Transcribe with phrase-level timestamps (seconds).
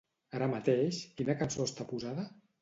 [0.37, 2.27] Ara mateix quina cançó està posada?